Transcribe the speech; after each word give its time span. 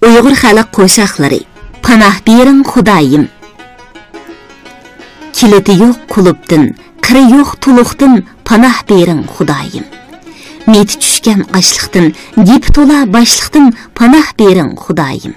ұйғыр 0.00 0.32
халық 0.40 0.68
қошақлары 0.72 1.40
панах 1.84 2.22
берін 2.24 2.62
құдайым 2.64 3.26
келеті 5.36 5.74
ек 5.76 6.06
құлыптың 6.14 6.62
қыры 7.04 7.20
ек 7.40 7.50
тұлықтың 7.66 8.14
панах 8.48 8.78
берін 8.88 9.20
құдайым 9.34 9.84
меті 10.72 10.96
түшкен 11.02 11.42
ашлықтың 11.58 12.06
деп 12.50 12.70
тола 12.78 13.02
башлықтың 13.18 13.66
панах 14.00 14.32
берін 14.40 14.72
құдайым 14.80 15.36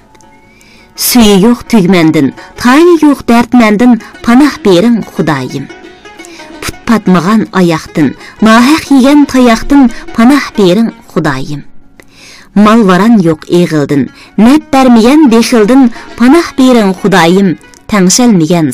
сүйі 1.10 1.36
ек 1.44 1.66
түгмендің 1.76 2.32
таңы 2.64 2.96
ек 3.12 3.26
дәртмендің 3.34 4.00
панах 4.30 4.62
берін 4.70 5.02
құдайым 5.18 5.68
пұтпатмаған 6.64 7.50
аяқтың 7.64 8.14
нахақ 8.48 8.90
еген 8.96 9.28
таяқтың 9.36 9.90
панах 10.16 10.54
берін 10.56 10.94
құдайым 11.12 11.68
малваран 12.56 13.18
yo'q 13.26 13.42
eg'ildin 13.62 14.04
nab 14.38 14.64
bermagan 14.74 15.22
beshildin 15.34 15.82
panoh 16.20 16.48
bering 16.60 16.92
xudoyim 17.02 17.50
tangshal 17.92 18.32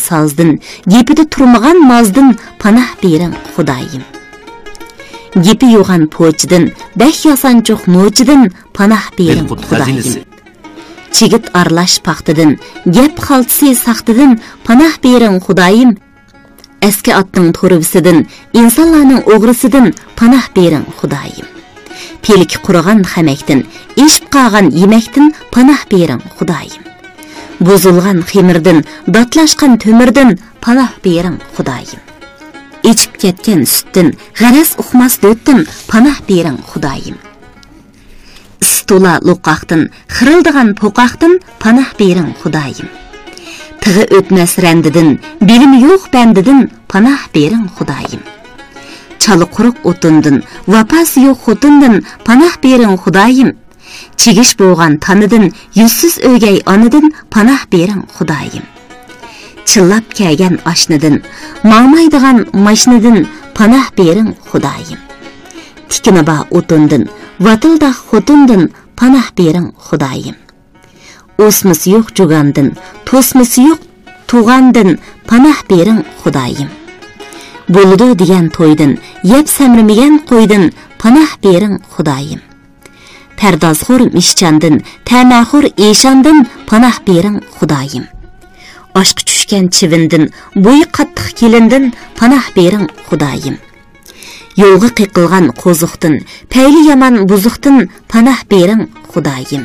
sozdin 0.10 0.50
gepida 0.94 1.24
turmagan 1.34 1.78
mozdin 1.92 2.28
panoh 2.64 2.90
bering 3.04 3.32
xudoyim 3.56 4.04
gepi 5.48 5.68
yo'g'an 5.76 6.04
po'chidin 6.16 6.64
beh 7.02 7.14
yosanchuq 7.30 7.82
mo'chidin 7.96 8.42
panoh 8.78 9.04
берін 9.18 9.48
худайым 9.58 10.00
chigit 11.18 11.44
aralash 11.62 11.98
paxtidin 12.08 12.52
gap 12.96 13.16
xaltisi 13.30 13.70
saxtidin 13.86 14.32
panoh 14.68 14.94
берін 15.06 15.36
худайым 15.46 15.92
eski 16.88 17.12
аттың 17.20 17.46
to'rvisidan 17.58 18.18
insonlarning 18.62 19.22
o'g'risidan 19.34 19.86
bering 20.58 20.84
xudoyim 21.00 21.48
пелік 22.28 22.58
құрыған 22.66 23.02
қамәктін, 23.14 23.64
ешіп 24.04 24.28
қаған 24.34 24.72
емәктін 24.84 25.32
панах 25.56 25.86
берің, 25.92 26.22
Құдайым. 26.40 26.86
Бұзылған 27.64 28.22
қимірдің, 28.30 28.82
датлашқан 29.16 29.78
төмірдің 29.84 30.36
панах 30.64 30.96
берің, 31.04 31.40
Құдайым. 31.58 32.00
Ечіп 32.88 33.18
кеткен 33.24 33.66
сүттін, 33.68 34.14
ғарас 34.40 34.76
ұқмас 34.82 35.18
дөттін 35.24 35.66
панах 35.92 36.22
берің, 36.30 36.60
Құдайым. 36.72 37.20
Стула 38.64 39.18
лоқақтың, 39.26 39.88
қырылдыған 40.16 40.76
поқақтың 40.80 41.40
панах 41.62 41.96
берің, 42.00 42.34
Құдайым. 42.44 42.90
Тығы 43.80 44.10
өтмәс 44.20 44.58
рәндідің, 44.64 45.16
білім 45.42 45.76
жоқ 45.86 46.10
бәндідің 46.16 46.68
панах 46.92 47.30
берің, 47.36 47.70
Құдайым 47.80 48.24
чалы 49.20 49.46
құрық 49.52 49.80
ұтындын, 49.92 50.40
вапас 50.70 51.14
жоқ 51.20 51.44
хотындын 51.50 52.00
панах 52.26 52.58
берің 52.64 52.96
құдайым 53.04 53.52
чегіш 54.22 54.56
болған 54.60 54.98
таныдын 55.04 55.50
юзсіз 55.76 56.20
өгей 56.28 56.62
аныдын 56.70 57.12
панах 57.34 57.66
берің 57.74 58.06
құдайым 58.16 58.64
Чылап 59.70 60.08
кәген 60.18 60.58
ашныдын 60.66 61.20
маңмайдыған 61.68 62.46
машныдын 62.68 63.26
панах 63.58 63.92
берің 64.00 64.34
құдайым 64.54 65.00
тікіні 65.90 66.22
ба 66.24 66.44
ұтындын, 66.56 67.08
ватылда 67.44 67.92
хотындын 67.92 68.70
панах 69.00 69.34
берің 69.38 69.72
құдайым 69.90 70.38
осмысы 71.40 71.96
жоқ 71.98 72.14
жүгандын 72.16 72.74
тосмысы 73.10 73.68
жоқ 73.68 73.84
туғандын 74.32 75.00
панах 75.30 75.66
берің 75.72 76.04
құдайым 76.24 76.72
bo'ldi 77.76 78.08
деген 78.22 78.46
to'ydin 78.58 78.92
yeb 79.34 79.48
samrimigan 79.58 80.14
qo'ydin 80.32 80.64
panoh 81.02 81.32
bering 81.46 81.76
xudoyim 81.96 82.40
pardozxo'r 83.42 84.02
мишчандың, 84.18 84.76
tanaxo'r 85.10 85.66
eshondin 85.90 86.38
panoh 86.70 86.98
bering 87.10 87.38
xudoyim 87.60 88.06
oshqi 89.02 89.24
tushgan 89.30 89.66
chivindin 89.76 90.24
bo'yi 90.66 90.84
қаттық 90.98 91.28
kelindin 91.42 91.84
panoh 92.20 92.46
bering 92.58 92.86
xudoyim 93.10 93.56
yo'lga 94.62 94.90
қиқылған 95.00 95.46
qo'ziqdin 95.64 96.16
payli 96.54 96.82
яман 96.94 97.16
buzuqdin 97.32 97.78
panoh 98.14 98.40
bering 98.52 98.84
xudoyim 99.14 99.64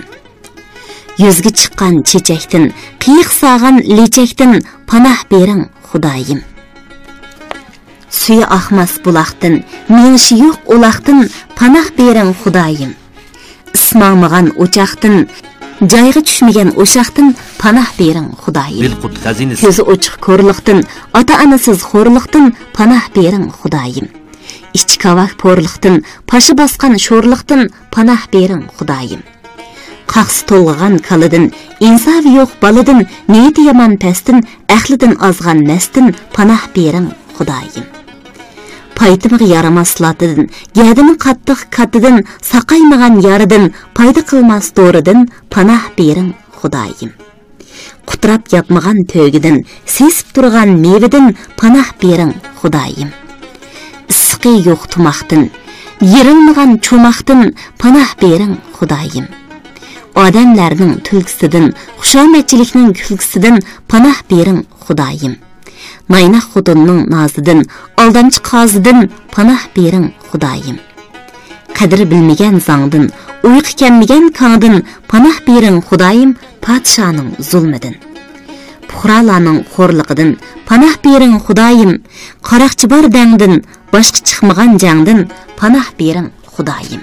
yuzga 1.24 1.50
chiqqan 1.60 1.94
chechakdin 2.10 2.64
qiyiq 3.04 3.30
саған 3.42 3.76
lechakdin 3.98 4.52
panoh 4.92 5.20
bering 5.32 5.62
xudoyim 5.90 6.40
suyi 8.22 8.44
ahmas 8.58 8.92
bulaqdin 9.06 9.54
menishi 9.96 10.34
yo'q 10.44 10.56
ulaqdin 10.74 11.18
panoh 11.58 11.86
berin 11.98 12.30
xudoyim 12.42 12.90
ismog'mag'an 13.78 14.46
o'chaqdin 14.62 15.14
joyga 15.94 16.20
tushmagan 16.28 16.68
o'shaqdin 16.82 17.26
panoh 17.62 17.88
berin 18.00 18.28
xudoyim 18.44 18.82
ko'zi 19.64 19.82
ochiq 19.94 20.14
ko'rliqdin 20.26 20.78
ota 21.20 21.34
onasiz 21.44 21.78
xo'rliqdin 21.92 22.44
panoh 22.78 23.04
berin 23.16 23.44
xudoyim 23.60 24.06
ichi 24.78 24.96
kavak 25.04 25.32
po'rliqdin 25.42 25.94
pashi 26.30 26.52
bosgan 26.60 26.94
sho'rliqdin 27.06 27.60
panoh 27.94 28.22
bering 28.34 28.62
xudoyim 28.78 29.22
qaqsi 30.14 30.40
to'lg'an 30.52 30.94
kalidin 31.08 31.44
insovi 31.88 32.30
yo'q 32.38 32.50
balidin 32.64 33.00
niyati 33.34 33.60
yomon 33.70 33.92
pastin 34.04 34.38
ahlidin 34.78 35.12
ozg'an 35.28 35.58
mastin 35.70 36.06
panoh 36.38 36.62
berin 36.78 37.06
xudoyim 37.38 37.86
пайдымығы 38.98 39.46
ярамаслатыдын, 39.50 40.46
гәдімі 40.78 41.14
қаттық 41.24 41.66
каттыдын, 41.76 42.20
сақаймаған 42.44 43.18
ярыдын, 43.24 43.68
пайды 43.96 44.22
қылмас 44.30 44.70
торыдын, 44.76 45.26
панах 45.52 45.90
берін 45.98 46.32
Құдайым. 46.62 47.10
Құтырап 48.08 48.48
япмаған 48.54 49.02
төгідің, 49.12 49.58
сесіп 49.86 50.30
тұрған 50.36 50.76
мевідің 50.80 51.34
панах 51.60 51.90
берін 52.00 52.32
Құдайым. 52.62 53.10
Исқи 54.12 54.54
жоқ 54.66 54.86
тұмақтың, 54.94 55.48
ерілмаған 56.20 56.78
чумақтын, 56.86 57.52
панах 57.80 58.16
берін 58.22 58.56
Құдайым. 58.78 59.26
Адамлардың 60.14 61.00
түлкісідің, 61.06 61.72
құшаметчілікнің 62.00 62.94
күлкісідің 63.00 63.58
панах 63.90 64.22
берін 64.30 64.62
Құдайым. 64.86 65.36
Майнақ 66.06 66.50
құтынның 66.52 66.98
назыдын, 67.08 67.62
алданчы 67.96 68.42
қазыдын 68.44 69.06
панах 69.32 69.62
берің 69.76 70.10
Құдайым. 70.28 70.76
Қадыр 71.72 72.02
білмеген 72.10 72.58
заңдын, 72.60 73.06
ұйқы 73.48 73.72
кеммеген 73.80 74.26
қаңдын 74.36 74.82
панах 75.08 75.38
берің 75.46 75.78
Құдайым 75.88 76.34
патшаның 76.60 77.32
зұлмыдын. 77.40 77.96
Пұқраланың 78.84 79.62
қорлықыдын 79.72 80.34
панах 80.68 80.98
берің 81.02 81.38
Құдайым, 81.48 81.96
қарақчы 82.44 82.90
бар 82.92 83.08
дәңдін, 83.08 83.62
башқы 83.90 84.20
чықмыған 84.28 84.76
жаңдын 84.84 85.28
панах 85.56 85.94
берің 85.98 86.34
Құдайым. 86.58 87.00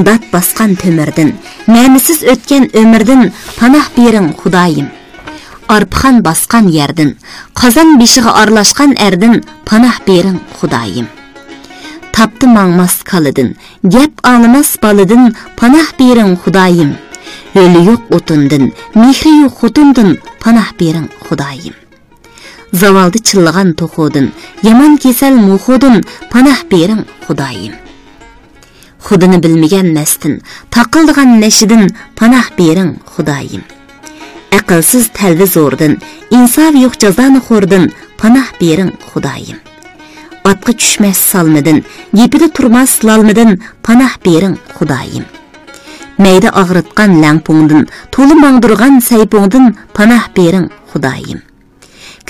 Дат 0.00 0.24
басқан 0.32 0.74
төмірдін, 0.80 1.36
мәмісіз 1.68 2.24
өткен 2.32 2.70
өмірдін 2.72 3.28
панах 3.60 3.92
берің 4.00 4.32
Құдайым 4.40 4.88
арпхан 5.70 6.20
басқан 6.26 6.68
ярдын, 6.74 7.14
қазан 7.56 7.94
бешіғі 8.00 8.32
арлашқан 8.42 8.92
әрдін 9.00 9.38
панах 9.68 10.00
берін 10.06 10.38
құдайым. 10.60 11.06
Тапты 12.14 12.48
маңмас 12.50 12.98
қалыдын, 13.08 13.54
геп 13.82 14.20
алымас 14.26 14.74
балыдын 14.82 15.32
панах 15.56 15.94
берін 15.98 16.36
құдайым. 16.44 16.92
Өлі 17.54 17.84
жоқ 17.88 18.04
ұтындын, 18.18 18.68
мехри 18.98 19.32
жоқ 19.44 19.56
құтындын 19.64 20.16
панах 20.42 20.74
берін 20.78 21.08
құдайым. 21.30 21.74
Завалды 22.74 23.20
чылыған 23.22 23.72
тоқудын, 23.78 24.32
яман 24.66 24.98
кесел 24.98 25.36
мұқудын 25.38 26.04
панах 26.32 26.64
берін 26.70 27.04
құдайым. 27.28 27.78
Құдыны 29.04 29.38
білмеген 29.44 29.90
мәстін, 29.96 30.40
тақылдыған 30.72 31.38
нәшідін 31.42 31.88
панах 32.18 32.52
берің 32.58 32.96
құдайым. 33.16 33.62
aqlsiz 34.58 35.04
talvi 35.20 35.46
zo'rdin 35.56 35.92
insof 36.38 36.74
yo'q 36.84 36.94
jazoni 37.04 37.40
xo'rdin 37.48 37.84
panoh 38.20 38.48
bering 38.60 38.90
xudoyim 39.12 39.58
otga 40.50 40.72
tushmas 40.82 41.18
solmidin 41.32 41.78
yepida 42.20 42.48
turmas 42.58 42.92
lolmidin 43.08 43.50
panoh 43.88 44.12
bering 44.26 44.54
xudoyim 44.78 45.24
mayda 46.24 46.48
og'ritgan 46.62 47.12
langpungdin 47.24 47.82
tolu 48.16 48.34
mangdirgan 48.44 48.94
saypungdin 49.10 49.64
panah 49.98 50.24
bering 50.38 50.66
xudoyim 50.92 51.40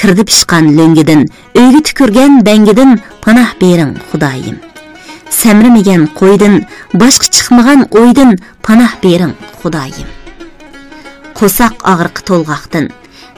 kirdi 0.00 0.22
pishqan 0.30 0.66
lo'ngidin 0.78 1.20
o'yga 1.62 1.80
tukurgan 1.88 2.32
bangidin 2.48 2.90
panoh 3.24 3.50
bering 3.62 3.92
xudoyim 4.10 4.56
samrimigan 5.40 6.02
koydun, 6.20 6.54
boshqa 7.00 7.26
chiqmagan 7.34 7.80
oydun, 8.00 8.30
panah 8.66 8.92
bering 9.04 9.34
xudoyim 9.62 10.08
қосақ 11.38 11.82
ағырқы 11.90 12.22
толғақтын 12.28 12.86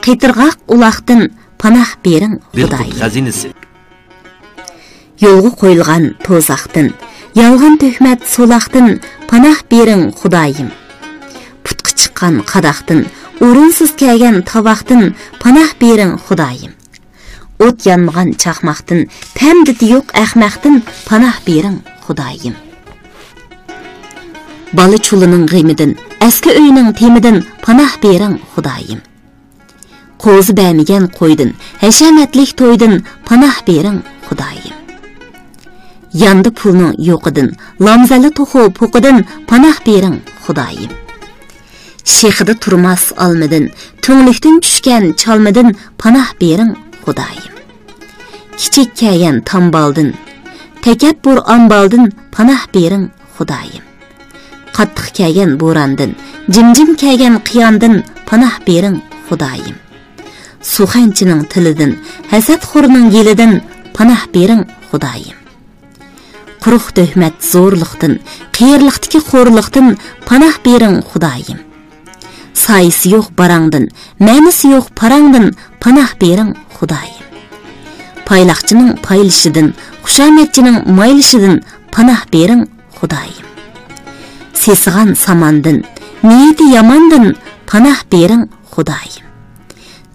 қитырғақ 0.05 0.59
ұлақтын 0.73 1.23
панах 1.61 1.95
берің 2.05 2.37
құдай 2.53 2.91
хазинесі 2.99 3.49
қойылған 5.19 6.05
тозақтын 6.27 6.91
ялған 7.39 7.79
төхмәт 7.81 8.27
солақтын 8.35 8.99
панах 9.31 9.63
берің 9.73 10.03
құдайым 10.21 10.69
пұтқы 11.65 11.95
шыққан 11.97 12.39
қадақтын 12.51 13.01
орынсыз 13.47 13.95
кәген 14.03 14.43
табақтын 14.51 15.15
панах 15.41 15.73
берің 15.81 16.17
құдайым 16.29 16.75
от 17.65 17.87
янмаған 17.89 18.35
чақмақтын 18.43 19.07
тәмді 19.39 19.73
тиоқ 19.81 20.13
әхмақтын 20.21 20.83
панах 21.09 21.41
берің 21.49 21.81
құдайым 22.05 22.53
балы 24.77 25.01
чулының 25.07 25.49
eski 26.23 26.49
öýüniň 26.51 26.91
temidən 26.97 27.41
panah 27.63 27.93
bering 28.03 28.37
Hudaýym. 28.55 28.99
Qozy 30.17 30.53
bämigen 30.57 31.07
qoýdyn, 31.19 31.51
häşämetlik 31.81 32.55
toýdyn 32.59 33.03
panah 33.27 33.57
bering 33.67 33.99
Hudaýym. 34.29 34.73
Yandı 36.13 36.51
pulnu 36.51 36.93
yoqidin, 37.09 37.51
lamzalı 37.81 38.31
toxu 38.31 38.71
poqidin 38.79 39.25
panah 39.47 39.77
bering 39.87 40.19
Hudaýym. 40.47 40.91
Şeýhide 42.07 42.55
turmas 42.59 43.11
almadın, 43.17 43.69
töňlükden 44.01 44.57
düşkän 44.61 45.13
çalmadın 45.15 45.75
panah 45.97 46.33
bering 46.41 46.77
Hudaýym. 47.05 47.53
Kiçik 48.57 48.95
käýän 49.01 49.43
tambaldyn, 49.45 50.13
tekabbur 50.81 51.37
ambaldyn 51.45 52.11
panah 52.31 52.65
bering 52.75 53.09
Hudaýym. 53.39 53.86
қаттық 54.77 55.07
кәген 55.19 55.55
борандын 55.57 56.11
жимжим 56.53 56.91
кәген 57.01 57.39
қияндын 57.47 57.95
панах 58.29 58.59
бериң 58.67 58.99
худайым 59.29 59.77
суханчының 60.67 61.39
тілідін 61.51 61.95
хасатхорның 62.29 63.07
елідін 63.19 63.55
панах 63.97 64.27
берің 64.35 64.61
худайым 64.91 65.39
құрық 66.65 66.91
төхмәт 66.99 67.39
зорлықтың 67.53 68.19
ке 68.59 68.69
қорлықтың 69.31 69.95
панах 70.29 70.61
берің 70.67 71.01
худайым 71.13 71.63
Сайысы 72.57 73.09
йоқ 73.15 73.27
бараңдын 73.39 73.89
мәнісі 74.27 74.73
йоқ 74.75 74.91
параңдын 75.01 75.49
панах 75.81 76.13
берің 76.21 76.53
худайым 76.77 77.41
пайлақчының 78.29 78.93
пайлышыдын 79.07 79.73
құшаметчінің 80.05 80.79
майлышыдын 81.01 81.61
панах 81.97 82.27
бериң 82.33 82.67
худайым 82.99 83.46
сесіған 84.57 85.11
самандын 85.23 85.77
ниеті 86.27 86.67
ямандын 86.73 87.27
панах 87.71 88.01
берің 88.13 88.45
құдайым 88.73 89.25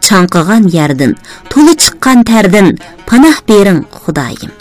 Чанқыған 0.07 0.67
ярдын 0.75 1.13
толы 1.53 1.75
шыққан 1.85 2.25
тәрдін 2.31 2.73
панах 3.09 3.43
берің 3.51 3.83
құдайым 4.03 4.53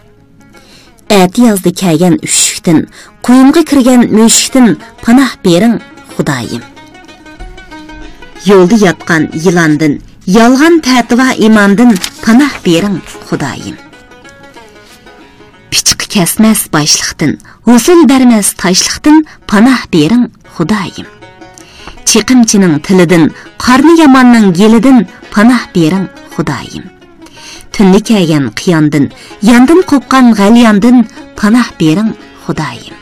әті 1.18 1.48
язды 1.51 1.74
кәген 1.81 2.19
үшіктін 2.28 2.83
құйымғы 3.28 3.63
кірген 3.74 4.06
мөшіктін 4.16 4.75
панах 5.04 5.36
берің 5.48 5.78
құдайым 6.18 6.63
Елді 8.42 8.80
ятқан 8.84 9.30
иландын, 9.38 10.00
ялған 10.25 10.80
pətva 10.81 11.27
имандын 11.48 11.92
панах 12.25 12.56
берің 12.66 12.95
құдайым 13.30 13.77
кәсмәс 16.12 16.66
байшылықтын, 16.75 17.38
ұсыл 17.72 18.02
бәрмәс 18.10 18.50
тайшылықтын 18.60 19.24
панах 19.48 19.86
берің 19.96 20.25
құдайым. 20.58 21.08
Чекімчінің 22.04 22.81
тілідің, 22.84 23.30
қарны 23.63 23.94
яманның 24.02 24.50
елідін 24.60 25.06
панах 25.31 25.69
берің 25.75 26.10
құдайым. 26.36 26.90
Түнді 27.72 28.02
кәйен 28.12 28.50
қияндын, 28.60 29.08
яндым 29.48 29.86
қоққан 29.88 30.34
ғалияндын 30.36 31.06
панах 31.40 31.72
берің 31.80 32.12
құдайым. 32.46 32.96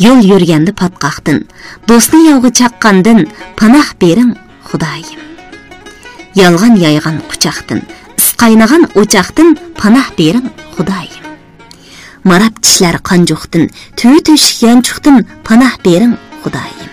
Ел 0.00 0.24
үргенді 0.24 0.72
патқақтың, 0.72 1.42
досны 1.86 2.22
яуғы 2.30 2.54
чаққандың 2.56 3.26
панах 3.60 3.92
берің 4.00 4.32
құдайым. 4.72 5.18
Ялған 6.38 6.78
яйған 6.80 7.20
құчақтын, 7.28 7.82
qaynag'an 8.40 8.86
o'chaqdan 8.96 9.48
panoh 9.76 10.06
bering, 10.18 10.46
xudoyim 10.74 11.24
marab 12.30 12.54
tishlar 12.64 12.96
qanjuqdin 13.08 13.68
tuy 14.00 14.16
teshik 14.28 14.64
yanchuqdin 14.64 15.26
panoh 15.44 15.72
bering, 15.84 16.16
xudoyim 16.42 16.88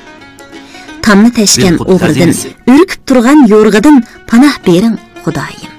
tomni 1.05 1.31
tashgan 1.39 1.79
o'g'ridan 1.93 2.33
urkib 2.73 3.01
turgan 3.07 3.39
yo'rg'idan 3.53 4.03
panoh 4.31 4.55
bering, 4.67 4.99
xudoyim 5.23 5.71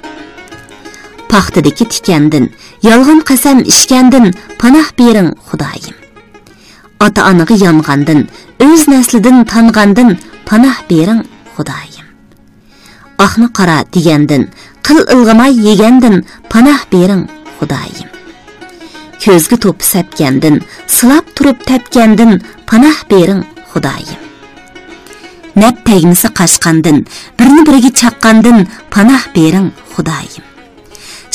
paxtadagi 1.33 1.85
tikandin 1.93 2.49
yolg'on 2.89 3.21
qasam 3.31 3.61
ishkandin 3.73 4.33
panoh 4.63 4.89
bering 5.01 5.29
xudoyim 5.51 5.97
ota 7.07 7.29
onaga 7.31 7.57
yong'andin 7.65 8.25
o'z 8.67 8.89
naslidan 8.89 9.45
tong'andin 9.53 10.17
panoh 10.49 10.77
bering 10.91 11.21
xudoyim 11.57 12.07
oqni 13.27 13.47
qora 13.59 13.79
degandin 13.95 14.49
қыл 14.89 15.03
ылғымай 15.13 15.53
егендін 15.69 16.23
панах 16.49 16.87
берің 16.89 17.27
құдайым 17.59 18.07
көзгі 19.21 19.59
топы 19.61 19.85
сәпкендін, 19.85 20.63
сылап 20.89 21.27
тұрып 21.37 21.61
тәпкендін, 21.69 22.39
панах 22.71 23.03
берің 23.11 23.43
құдайым 23.75 25.59
нәп 25.61 25.83
тәйгімісі 25.85 26.31
қашқандын, 26.41 27.03
бірні 27.37 27.67
біріге 27.69 27.91
чаққандын 28.01 28.65
панах 28.95 29.27
берің 29.37 29.67
құдайым 29.99 30.47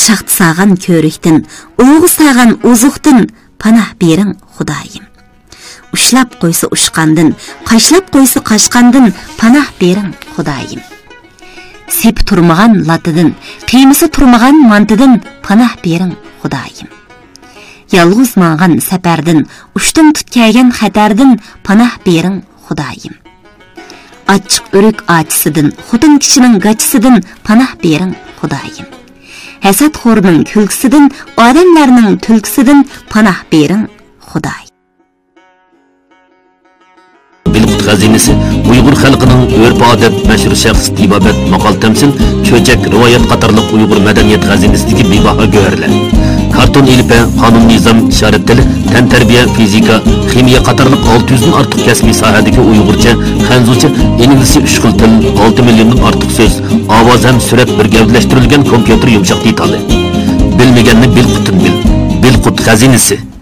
шақты 0.01 0.33
саған 0.33 0.73
көріктін, 0.87 1.43
оғыз 1.85 2.17
саған 2.23 3.27
панах 3.61 3.91
берің 4.01 4.33
құдайым 4.57 5.05
ұшлап 5.93 6.39
қойсы 6.41 6.71
ұшқандын, 6.73 7.35
қайшылап 7.69 8.09
қойса 8.17 8.41
қашқандын 8.49 9.13
панах 9.37 9.69
берің 9.77 10.09
құдайым 10.39 10.81
сеп 11.93 12.23
тұрмаған 12.27 12.73
латыдын 12.89 13.33
қимысы 13.69 14.09
тұрмаған 14.15 14.57
мантыдын 14.69 15.19
панах 15.45 15.75
берің 15.85 16.15
құдайым 16.41 16.89
ялғыз 17.93 18.31
маған 18.43 18.79
сәпәрдің 18.87 19.43
ұштың 19.77 20.09
түткәген 20.17 20.73
хәтәрдің 20.79 21.35
панах 21.67 21.99
берің 22.07 22.39
құдайым 22.69 23.15
Ачық 24.33 24.71
үрік 24.79 25.03
атысыдың 25.19 25.69
хұтын 25.91 26.17
кішінің 26.23 26.57
гачысыдың 26.65 27.19
панах 27.49 27.75
берің 27.85 28.15
құдайым 28.41 28.89
хәсәт 29.67 30.01
хорының 30.03 30.41
күлкісідің 30.49 31.09
адамдарының 31.47 32.17
түлкісідің 32.25 32.85
панах 33.13 33.45
берің 33.53 33.85
құдай 34.31 34.62
xəzinəsi 37.93 38.33
uygur 38.73 38.95
halkının 38.97 39.43
örf-adət 39.67 40.23
meşhur 40.25 40.53
şəxs 40.57 40.87
Tibabət 40.97 41.37
Maqal 41.51 41.75
Təmsil, 41.83 42.09
Çöçək 42.45 42.85
rivayət 42.89 43.25
qatarlıq 43.29 43.69
Uyğur 43.75 43.99
mədəniyyət 44.07 44.45
xəzinəsidəki 44.49 45.03
bibaha 45.11 45.45
göhərlər. 45.53 45.91
Karton 46.53 46.87
ilpə, 46.89 47.19
kanun 47.41 47.67
nizam 47.69 47.99
işarət 48.09 48.45
dili, 48.49 48.63
tən 48.89 49.07
tərbiyə, 49.11 49.43
fizika, 49.57 49.99
kimya 50.31 50.61
qatarlıq 50.65 51.03
600-dən 51.15 51.53
artıq 51.59 51.83
kəsbi 51.89 52.13
sahədəki 52.17 52.63
Uyğurca, 52.65 53.13
Xənzuca, 53.49 53.89
İngiliscə 54.25 54.63
3 54.69 54.77
xil 54.85 54.95
til, 55.01 55.19
6 55.49 55.67
milyonun 55.67 56.03
artıq 56.09 56.33
söz, 56.39 56.55
avaz 57.01 57.25
hem 57.29 57.41
sürət 57.49 57.75
bir 57.77 57.91
gövdələşdirilən 57.97 58.65
kompüter 58.71 59.13
yumşaq 59.17 59.45
detalı. 59.45 59.81
Bilməyənni 60.59 61.13
bil 61.17 61.29
kutun 61.35 61.61
bil, 61.67 61.77
bil 62.25 62.41
kut 62.47 62.65
xəzinəsi. 62.69 63.32